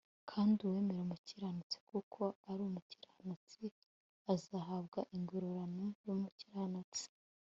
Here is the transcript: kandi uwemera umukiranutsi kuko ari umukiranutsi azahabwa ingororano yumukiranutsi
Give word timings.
kandi 0.29 0.57
uwemera 0.61 0.99
umukiranutsi 1.03 1.75
kuko 1.89 2.21
ari 2.49 2.61
umukiranutsi 2.69 3.61
azahabwa 4.33 4.99
ingororano 5.15 5.85
yumukiranutsi 6.05 7.05